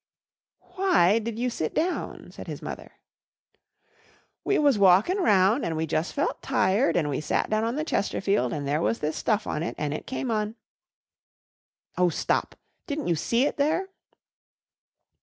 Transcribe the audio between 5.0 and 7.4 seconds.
round an' we jus' felt tired and we